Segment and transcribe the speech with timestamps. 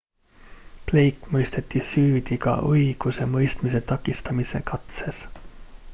[0.91, 5.25] blake mõisteti süüdi ka õigusemõistmise takistamise katses